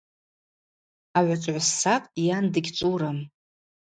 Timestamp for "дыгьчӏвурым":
2.53-3.19